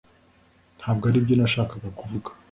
Ntabwo 0.79 1.03
aribyo 1.09 1.33
nashakaga 1.35 1.89
kuvuga 1.99 2.29